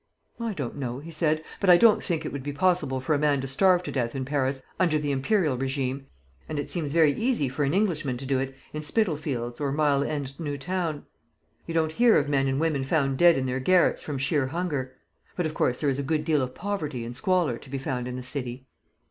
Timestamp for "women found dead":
12.59-13.37